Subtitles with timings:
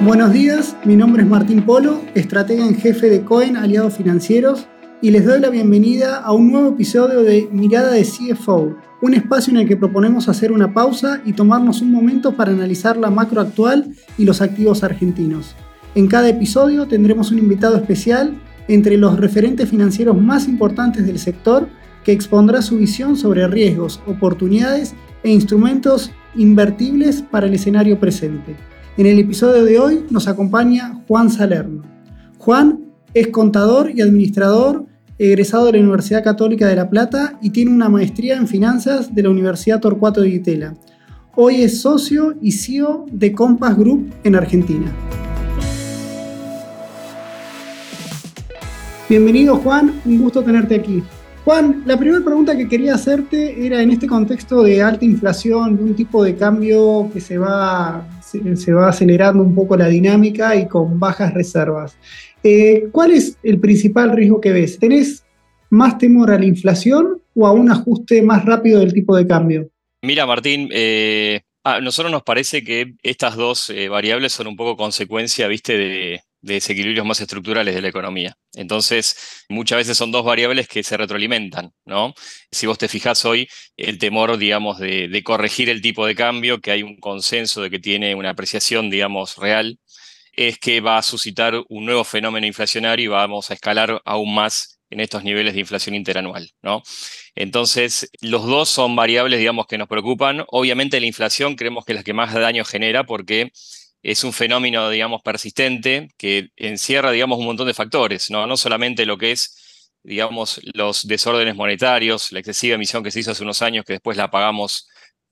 [0.00, 4.66] Buenos días, mi nombre es Martín Polo, estratega en jefe de Cohen Aliados Financieros,
[5.00, 9.52] y les doy la bienvenida a un nuevo episodio de Mirada de CFO, un espacio
[9.52, 13.40] en el que proponemos hacer una pausa y tomarnos un momento para analizar la macro
[13.40, 15.54] actual y los activos argentinos.
[15.94, 18.34] En cada episodio tendremos un invitado especial
[18.68, 21.68] entre los referentes financieros más importantes del sector
[22.02, 28.56] que expondrá su visión sobre riesgos, oportunidades e instrumentos invertibles para el escenario presente.
[28.96, 31.82] En el episodio de hoy nos acompaña Juan Salerno.
[32.38, 34.86] Juan es contador y administrador
[35.18, 39.24] egresado de la Universidad Católica de La Plata y tiene una maestría en finanzas de
[39.24, 40.76] la Universidad Torcuato de Itela.
[41.34, 44.92] Hoy es socio y CEO de Compass Group en Argentina.
[49.08, 51.02] Bienvenido Juan, un gusto tenerte aquí.
[51.44, 55.82] Juan, la primera pregunta que quería hacerte era en este contexto de alta inflación, de
[55.84, 58.06] un tipo de cambio que se va
[58.56, 61.96] se, va acelerando un poco la dinámica y con bajas reservas.
[62.42, 64.78] Eh, ¿Cuál es el principal riesgo que ves?
[64.78, 65.24] ¿Tenés
[65.70, 69.70] más temor a la inflación o a un ajuste más rápido del tipo de cambio?
[70.02, 74.76] Mira, Martín, eh, a nosotros nos parece que estas dos eh, variables son un poco
[74.76, 78.36] consecuencia, viste, de, desequilibrios más estructurales de la economía.
[78.54, 82.14] Entonces, muchas veces son dos variables que se retroalimentan, ¿no?
[82.50, 86.60] Si vos te fijás hoy, el temor, digamos, de, de, corregir el tipo de cambio,
[86.60, 89.78] que hay un consenso de que tiene una apreciación, digamos, real,
[90.36, 94.80] es que va a suscitar un nuevo fenómeno inflacionario y vamos a escalar aún más
[94.90, 96.82] en estos niveles de inflación interanual, ¿no?
[97.34, 100.44] Entonces, los dos son variables, digamos, que nos preocupan.
[100.48, 103.50] Obviamente la inflación creemos que es la que más daño genera porque
[104.04, 108.46] es un fenómeno, digamos, persistente que encierra, digamos, un montón de factores, ¿no?
[108.46, 113.30] No solamente lo que es, digamos, los desórdenes monetarios, la excesiva emisión que se hizo
[113.30, 114.88] hace unos años que después la pagamos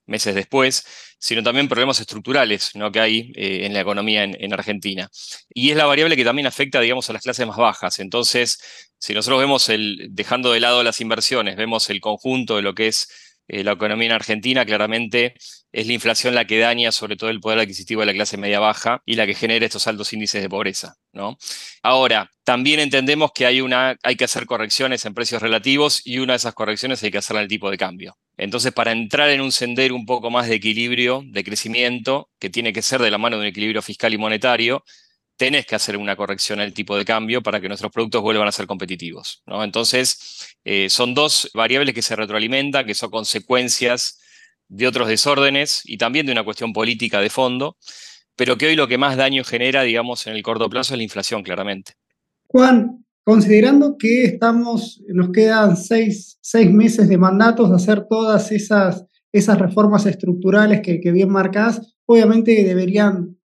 [0.06, 0.86] meses después,
[1.18, 2.90] sino también problemas estructurales ¿no?
[2.90, 5.10] que hay eh, en la economía en, Argentina.
[5.54, 7.98] Y es la variable que también afecta, digamos, a las clases más bajas.
[7.98, 8.58] Entonces,
[8.98, 12.88] si nosotros vemos el, dejando de lado las inversiones, vemos el conjunto de lo que
[12.88, 15.34] es eh, la economía en Argentina, claramente
[15.72, 19.02] es la inflación la que daña sobre todo el poder adquisitivo de la clase media-baja
[19.06, 20.96] y la que genera estos altos índices de pobreza.
[21.12, 21.38] ¿no?
[21.82, 26.34] Ahora, también entendemos que hay, una, hay que hacer correcciones en precios relativos y una
[26.34, 28.16] de esas correcciones hay que hacerla en el tipo de cambio.
[28.36, 32.72] Entonces, para entrar en un sendero un poco más de equilibrio, de crecimiento, que tiene
[32.72, 34.84] que ser de la mano de un equilibrio fiscal y monetario,
[35.42, 38.52] tenés que hacer una corrección el tipo de cambio para que nuestros productos vuelvan a
[38.52, 39.42] ser competitivos.
[39.44, 39.64] ¿no?
[39.64, 44.20] Entonces, eh, son dos variables que se retroalimentan, que son consecuencias
[44.68, 47.76] de otros desórdenes y también de una cuestión política de fondo,
[48.36, 51.02] pero que hoy lo que más daño genera, digamos, en el corto plazo es la
[51.02, 51.94] inflación, claramente.
[52.46, 56.38] Juan, considerando que estamos, nos quedan seis,
[56.70, 63.36] meses de mandatos de hacer todas esas, esas reformas estructurales que, bien marcás, obviamente deberían,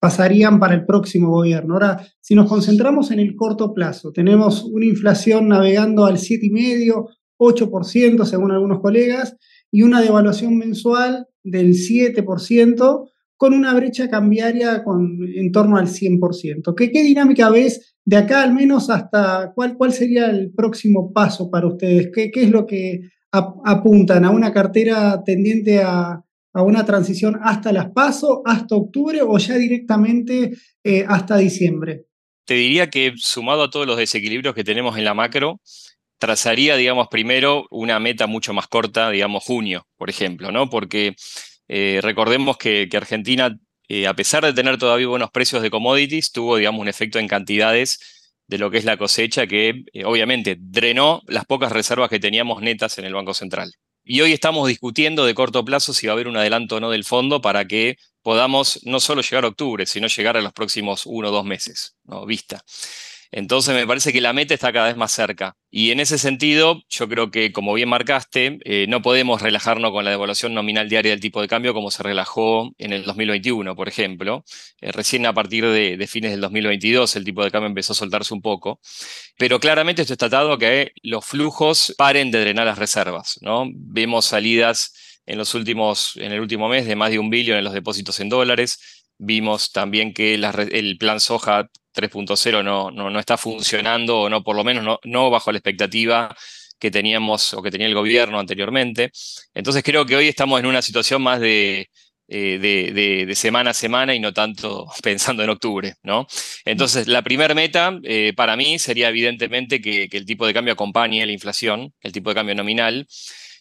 [0.00, 1.74] pasarían para el próximo gobierno.
[1.74, 7.06] Ahora, si nos concentramos en el corto plazo, tenemos una inflación navegando al 7,5%,
[7.38, 9.36] 8% según algunos colegas,
[9.70, 16.74] y una devaluación mensual del 7%, con una brecha cambiaria con, en torno al 100%.
[16.76, 21.50] ¿Qué, ¿Qué, dinámica ves de acá al menos hasta cuál, cuál sería el próximo paso
[21.50, 22.10] para ustedes?
[22.14, 23.00] ¿Qué, qué es lo que
[23.32, 26.22] apuntan a una cartera tendiente a,
[26.52, 30.52] a, una transición hasta las PASO, hasta octubre o ya directamente
[30.84, 32.06] eh, hasta diciembre?
[32.44, 35.60] Te diría que sumado a todos los desequilibrios que tenemos en la macro,
[36.18, 40.68] trazaría, digamos, primero una meta mucho más corta, digamos, junio, por ejemplo, ¿no?
[40.68, 41.14] Porque
[41.68, 43.56] eh, recordemos que, Argentina,
[43.88, 47.26] eh, a pesar de tener todavía buenos precios de commodities, tuvo, digamos, un efecto en
[47.26, 48.00] cantidades
[48.46, 52.98] de lo que es la cosecha que, obviamente, drenó las pocas reservas que teníamos netas
[52.98, 53.72] en el Banco Central.
[54.04, 56.90] Y hoy estamos discutiendo de corto plazo si va a haber un adelanto o no
[56.90, 61.04] del fondo para que podamos no solo llegar a octubre, sino llegar a los próximos
[61.06, 62.24] uno o dos meses, ¿no?
[62.26, 62.64] Vista.
[63.32, 65.56] Entonces me parece que la meta está cada vez más cerca.
[65.70, 70.04] Y en ese sentido, yo creo que, como bien marcaste, eh, no podemos relajarnos con
[70.04, 73.88] la devaluación nominal diaria del tipo de cambio como se relajó en el 2021, por
[73.88, 74.44] ejemplo.
[74.80, 78.34] Eh, recién a partir de, fines del 2022 el tipo de cambio empezó a soltarse
[78.34, 78.80] un poco.
[79.38, 83.38] Pero claramente esto está atado a que los flujos paren de drenar las reservas.
[83.42, 83.66] ¿no?
[83.72, 87.64] Vemos salidas en, los últimos, en el último mes de más de un billón en
[87.64, 89.04] los depósitos en dólares.
[89.22, 94.64] Vimos también que el plan soja 3.0 no, no, está funcionando, o no, por lo
[94.64, 96.34] menos no, bajo la expectativa
[96.78, 99.10] que teníamos o que tenía el gobierno anteriormente.
[99.52, 101.90] Entonces creo que hoy estamos en una situación más de,
[102.28, 106.26] eh, de, semana a semana y no tanto pensando en octubre, ¿no?
[106.64, 111.26] Entonces, la primera meta eh, para mí sería evidentemente que, el tipo de cambio acompañe
[111.26, 113.06] la inflación, el tipo de cambio nominal,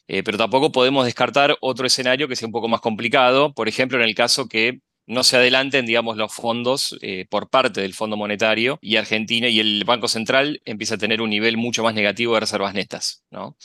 [0.07, 3.97] eh, pero tampoco podemos descartar otro escenario que sea un poco más complicado, por ejemplo,
[3.97, 4.79] en el caso que
[5.09, 9.59] no se adelanten, digamos, los fondos eh, por parte del Fondo Monetario y Argentina y
[9.59, 13.57] el Banco Central empieza a tener un nivel mucho más negativo de reservas netas, ¿no?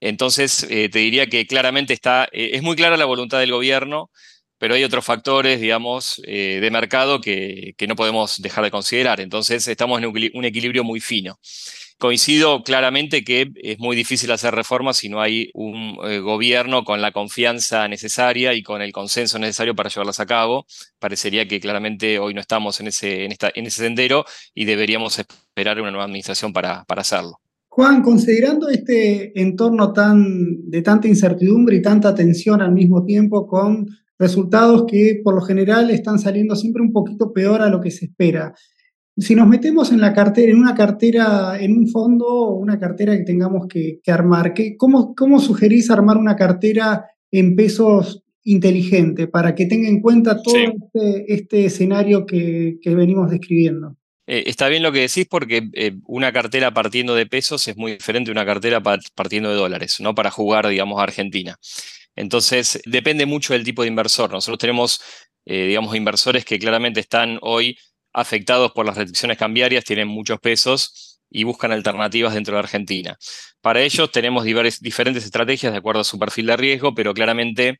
[0.00, 4.10] Entonces, eh, te diría que claramente está, eh, es muy clara la voluntad del gobierno,
[4.58, 9.20] pero hay otros factores, digamos, de mercado que, que, no podemos dejar de considerar.
[9.20, 11.40] Entonces, estamos en un equilibrio muy fino.
[12.02, 17.00] Coincido claramente que es muy difícil hacer reformas si no hay un eh, gobierno con
[17.00, 20.66] la confianza necesaria y con el consenso necesario para llevarlas a cabo.
[20.98, 25.92] Parecería que claramente hoy no estamos en ese, en esta, sendero y deberíamos esperar una
[25.92, 27.38] nueva administración para, para hacerlo.
[27.68, 33.86] Juan, considerando este entorno tan, de tanta incertidumbre y tanta tensión al mismo tiempo con
[34.18, 38.06] resultados que por lo general están saliendo siempre un poquito peor a lo que se
[38.06, 38.54] espera.
[39.16, 43.16] Si nos metemos en la cartera, en una cartera, en un fondo o una cartera
[43.16, 49.66] que tengamos que, armar, ¿cómo, ¿cómo sugerís armar una cartera en pesos inteligente para que
[49.66, 53.96] tenga en cuenta todo este, este, escenario que, venimos describiendo?
[54.26, 57.92] Eh, está bien lo que decís porque eh, una cartera partiendo de pesos es muy
[57.92, 58.82] diferente de una cartera
[59.14, 60.14] partiendo de dólares, ¿no?
[60.14, 61.58] Para jugar, digamos, a Argentina.
[62.16, 64.30] Entonces, depende mucho del tipo de inversor.
[64.30, 65.00] Nosotros tenemos,
[65.44, 67.76] eh, digamos, inversores que claramente están hoy
[68.12, 73.18] afectados por las restricciones cambiarias tienen muchos pesos y buscan alternativas dentro de Argentina.
[73.60, 77.78] Para ellos tenemos diferentes estrategias de acuerdo a su perfil de riesgo, pero claramente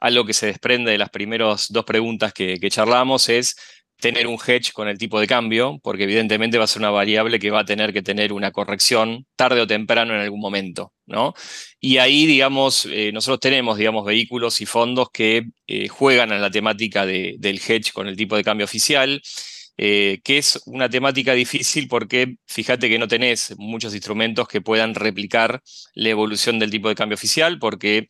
[0.00, 3.56] algo que se desprende de las primeras dos preguntas que, charlamos es
[4.00, 7.38] tener un hedge con el tipo de cambio, porque evidentemente va a ser una variable
[7.38, 11.34] que va a tener que tener una corrección tarde o temprano en algún momento, ¿no?
[11.80, 16.50] Y ahí, digamos, eh, nosotros tenemos, digamos, vehículos y fondos que eh, juegan en la
[16.50, 19.20] temática del hedge con el tipo de cambio oficial
[19.82, 24.94] eh, que es una temática difícil porque fíjate que no tenés muchos instrumentos que puedan
[24.94, 25.62] replicar
[25.94, 28.06] la evolución del tipo de cambio oficial porque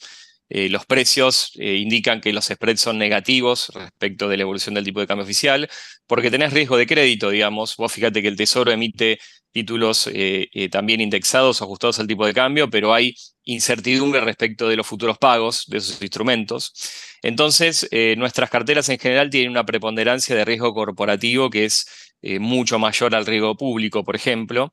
[0.48, 4.84] eh, los precios eh, indican que los spreads son negativos respecto de la evolución del
[4.84, 5.70] tipo de cambio oficial,
[6.08, 7.76] porque tenés riesgo de crédito, digamos.
[7.76, 9.20] Vos fíjate que el Tesoro emite
[9.52, 10.08] títulos
[10.70, 13.14] también indexados, ajustados al tipo de cambio, pero hay
[13.44, 16.72] incertidumbre respecto de los futuros pagos de esos instrumentos.
[17.22, 21.86] Entonces, eh, nuestras carteras en general tienen una preponderancia de riesgo corporativo que es
[22.22, 24.72] eh, mucho mayor al riesgo público, por ejemplo,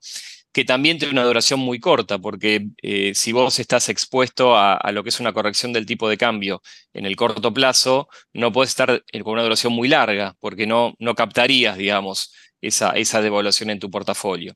[0.53, 5.03] que también tiene una duración muy corta, porque eh, si vos estás expuesto a, lo
[5.03, 6.61] que es una corrección del tipo de cambio
[6.93, 11.15] en el corto plazo, no puedes estar con una duración muy larga, porque no, no
[11.15, 14.55] captarías, digamos, esa, devaluación en tu portafolio.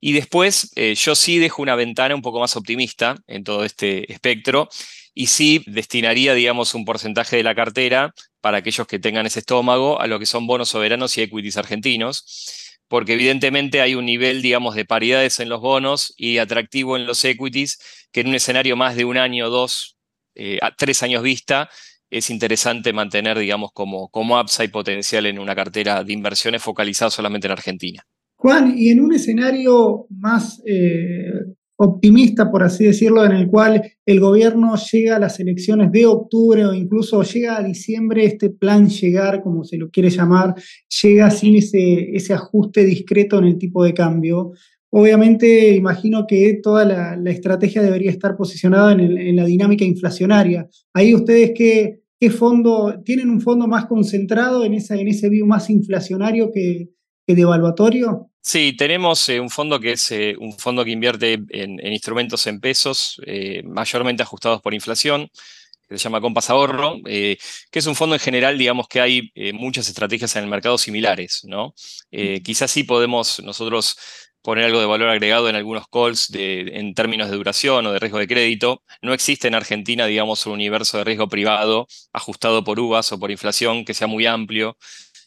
[0.00, 4.68] Y después, yo sí dejo una ventana un poco más optimista en todo este espectro,
[5.18, 9.98] y sí destinaría, digamos, un porcentaje de la cartera para aquellos que tengan ese estómago
[9.98, 14.74] a lo que son bonos soberanos y equities argentinos, porque evidentemente hay un nivel, digamos,
[14.74, 17.78] de paridades en los bonos y atractivo en los equities,
[18.12, 19.96] que en un escenario más de un año, dos,
[20.34, 21.70] eh, a tres años vista,
[22.10, 27.46] es interesante mantener, digamos, como, como upside potencial en una cartera de inversiones focalizada solamente
[27.46, 28.02] en Argentina.
[28.36, 31.30] Juan, y en un escenario más eh,
[31.76, 36.64] optimista, por así decirlo, en el cual el gobierno llega a las elecciones de octubre
[36.64, 40.54] o incluso llega a diciembre, este plan llegar, como se lo quiere llamar,
[41.02, 44.52] llega sin ese, ese ajuste discreto en el tipo de cambio.
[44.98, 50.70] Obviamente, imagino que toda la, estrategia debería estar posicionada en, la dinámica inflacionaria.
[50.94, 55.46] Ahí ustedes qué, qué fondo, tienen un fondo más concentrado en, esa, en ese view
[55.46, 56.88] más inflacionario que,
[57.26, 58.30] que devaluatorio.
[58.40, 62.60] Sí, tenemos eh, un fondo que es eh, un fondo que invierte en, instrumentos en
[62.60, 65.28] pesos, eh, mayormente ajustados por inflación,
[65.86, 67.38] que se llama Compass Ahorro, que
[67.70, 71.74] es un fondo en general, digamos que hay muchas estrategias en el mercado similares, ¿no?
[72.42, 73.96] quizás sí podemos nosotros
[74.46, 78.20] poner algo de valor agregado en algunos calls en términos de duración o de riesgo
[78.20, 78.80] de crédito.
[79.02, 83.32] No existe en Argentina, digamos, un universo de riesgo privado ajustado por uvas o por
[83.32, 84.78] inflación que sea muy amplio.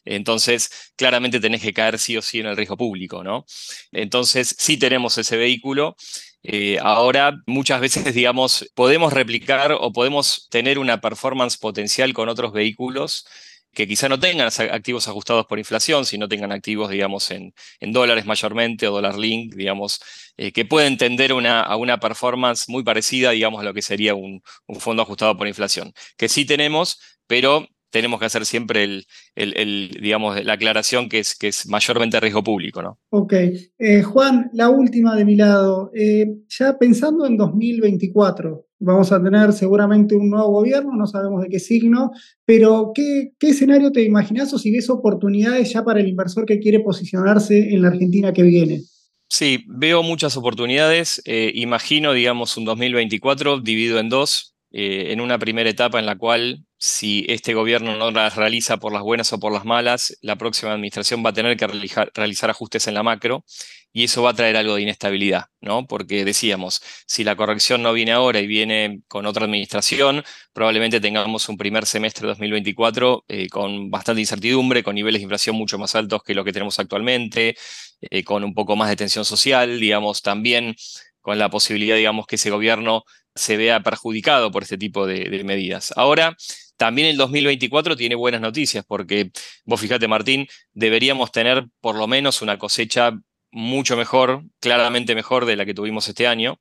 [0.06, 3.44] Entonces, claramente tenés que caer sí o sí en el riesgo público, ¿no?
[3.92, 5.98] Entonces, sí tenemos ese vehículo.
[6.42, 12.54] Eh, ahora, muchas veces, digamos, podemos replicar o podemos tener una performance potencial con otros
[12.54, 13.26] vehículos
[13.74, 18.88] que quizá no tengan activos ajustados por inflación, sino tengan activos, digamos, en, dólares mayormente
[18.88, 20.02] o dólar link, digamos,
[20.38, 24.16] eh, que pueden tender una, a una performance muy parecida, digamos, a lo que sería
[24.16, 29.04] un, un fondo ajustado por inflación, que sí tenemos, pero tenemos que hacer siempre
[29.36, 32.82] el, digamos, la aclaración que es, que es mayormente riesgo público.
[32.82, 33.00] ¿no?
[33.10, 33.34] Ok.
[33.78, 35.92] Eh, Juan, la última de mi lado.
[35.94, 41.50] Eh, ya pensando en 2024, vamos a tener seguramente un nuevo gobierno, no sabemos de
[41.50, 42.12] qué signo,
[42.46, 46.60] pero ¿qué, qué escenario te imaginas o si ves oportunidades ya para el inversor que
[46.60, 48.82] quiere posicionarse en la Argentina que viene?
[49.28, 51.22] Sí, veo muchas oportunidades.
[51.26, 54.56] Eh, imagino, digamos, un 2024 dividido en dos.
[54.72, 59.02] en una primera etapa en la cual si este gobierno no las realiza por las
[59.02, 62.94] buenas o por las malas, la próxima administración va a tener que realizar, ajustes en
[62.94, 63.44] la macro
[63.92, 65.88] y eso va a traer algo de inestabilidad, ¿no?
[65.88, 71.50] Porque decíamos, si la corrección no viene ahora y viene con otra administración, probablemente tengamos
[71.50, 75.96] un primer semestre de 2024 eh, con bastante incertidumbre, con niveles de inflación mucho más
[75.96, 77.58] altos que lo que tenemos actualmente,
[78.00, 80.76] eh, con un poco más de tensión social, digamos, también
[81.20, 83.04] con la posibilidad, digamos, que ese gobierno
[83.36, 85.94] se vea perjudicado por este tipo de medidas.
[85.96, 86.38] Ahora,
[86.80, 89.32] también el 2024 tiene buenas noticias, porque
[89.66, 93.12] vos fíjate, Martín, deberíamos tener por lo menos una cosecha
[93.52, 96.58] mucho mejor, claramente mejor de la que tuvimos este año.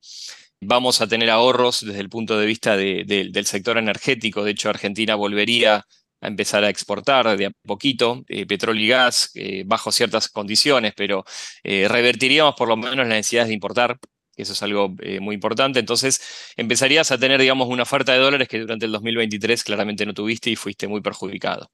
[0.59, 4.43] Vamos a tener ahorros desde el punto de vista del sector energético.
[4.43, 5.85] De hecho, Argentina volvería
[6.19, 10.91] a empezar a exportar de a poquito eh, petróleo y gas eh, bajo ciertas condiciones,
[10.97, 11.23] pero
[11.63, 13.97] eh, revertiríamos por lo menos la necesidad de importar
[14.41, 15.79] eso es algo eh, muy importante.
[15.79, 16.21] Entonces,
[16.57, 20.49] empezarías a tener, digamos, una oferta de dólares que durante el 2023 claramente no tuviste
[20.49, 21.69] y fuiste muy perjudicado.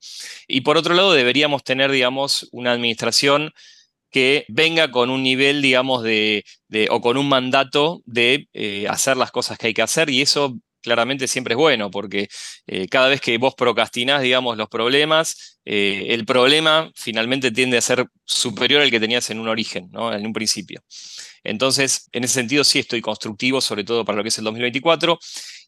[0.47, 3.51] Y por otro lado, deberíamos tener, digamos, una administración
[4.15, 6.45] que venga con un nivel, digamos, de,
[6.89, 10.57] o con un mandato de eh, hacer las cosas que hay que hacer y eso
[10.85, 12.29] claramente siempre es bueno, porque
[12.67, 18.05] eh, cada vez que vos procrastinás, digamos, los problemas, el problema finalmente tiende a ser
[18.23, 20.83] superior al que tenías en un origen, en un principio.
[21.45, 25.19] Entonces, en ese sentido sí estoy constructivo, sobre todo para lo que es el 2024,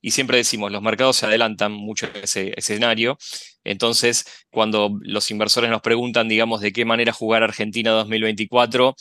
[0.01, 3.17] y siempre decimos, los mercados se adelantan mucho a ese, escenario.
[3.63, 8.95] Entonces, cuando los inversores nos preguntan, digamos, de qué manera jugar Argentina 2024,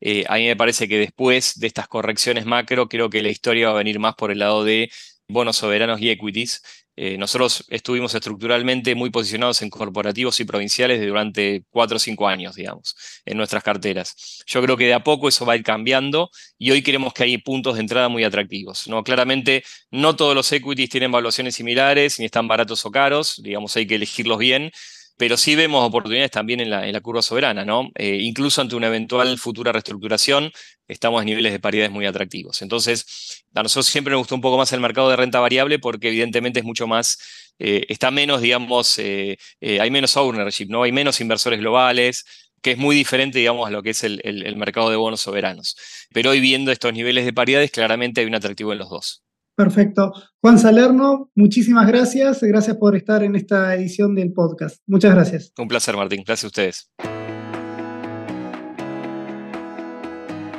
[0.00, 3.68] eh, a mí me parece que después de estas correcciones macro, creo que la historia
[3.68, 4.90] va a venir más por el lado de
[5.28, 6.62] bonos soberanos y equities,
[6.96, 12.56] eh, nosotros estuvimos estructuralmente muy posicionados en corporativos y provinciales durante cuatro o cinco años,
[12.56, 14.42] digamos, en nuestras carteras.
[14.46, 17.22] Yo creo que de a poco eso va a ir cambiando y hoy creemos que
[17.22, 18.88] hay puntos de entrada muy atractivos.
[18.88, 19.04] ¿no?
[19.04, 23.86] Claramente, no todos los equities tienen valuaciones similares, ni están baratos o caros, digamos, hay
[23.86, 24.72] que elegirlos bien,
[25.18, 27.90] pero sí vemos oportunidades también en la, curva soberana, ¿no?
[27.96, 30.52] Eh, incluso ante una eventual futura reestructuración,
[30.86, 32.62] estamos en niveles de paridades muy atractivos.
[32.62, 36.08] Entonces, a nosotros siempre nos gustó un poco más el mercado de renta variable porque
[36.08, 37.18] evidentemente es mucho más,
[37.58, 40.84] eh, está menos, digamos, eh, hay menos ownership, ¿no?
[40.84, 42.24] Hay menos inversores globales,
[42.62, 45.76] que es muy diferente, digamos, a lo que es el, el mercado de bonos soberanos.
[46.12, 49.24] Pero hoy viendo estos niveles de paridades, claramente hay un atractivo en los dos.
[49.58, 50.12] Perfecto.
[50.40, 52.40] Juan Salerno, muchísimas gracias.
[52.42, 54.76] Gracias por estar en esta edición del podcast.
[54.86, 55.52] Muchas gracias.
[55.58, 56.22] Un placer, Martín.
[56.24, 56.92] Gracias a ustedes.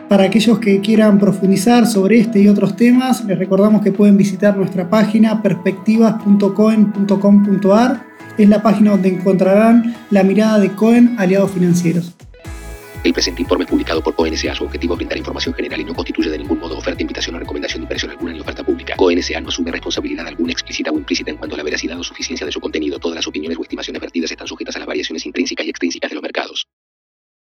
[0.09, 4.57] Para aquellos que quieran profundizar sobre este y otros temas, les recordamos que pueden visitar
[4.57, 8.05] nuestra página perspectivas.coen.com.ar.
[8.37, 12.17] Es la página donde encontrarán la mirada de Cohen Aliados Financieros.
[13.01, 16.37] El presente informe publicado por CONSA su objetivo brindar información general y no constituye de
[16.37, 18.95] ningún modo oferta, invitación o recomendación de inversión alguna ni oferta pública.
[18.97, 22.45] CONSA no asume responsabilidad alguna explícita o implícita en cuanto a la veracidad o suficiencia
[22.45, 22.99] de su contenido.
[22.99, 26.11] Todas las opiniones o estimaciones vertidas están sujetas a las variaciones intrínsecas y extrínsecas